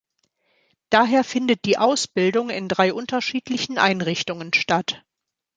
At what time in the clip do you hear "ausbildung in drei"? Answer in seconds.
1.77-2.91